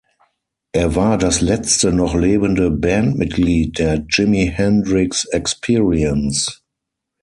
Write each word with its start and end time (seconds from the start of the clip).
Er 0.71 0.95
war 0.95 1.19
das 1.19 1.41
letzte 1.41 1.93
noch 1.93 2.15
lebende 2.15 2.71
Bandmitglied 2.71 3.77
der 3.77 4.03
"Jimi 4.09 4.51
Hendrix 4.51 5.25
Experience". 5.25 6.63